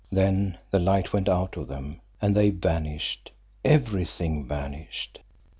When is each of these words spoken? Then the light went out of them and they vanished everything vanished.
Then 0.11 0.57
the 0.71 0.79
light 0.79 1.13
went 1.13 1.29
out 1.29 1.55
of 1.57 1.67
them 1.67 2.01
and 2.19 2.35
they 2.35 2.49
vanished 2.49 3.29
everything 3.63 4.47
vanished. 4.47 5.19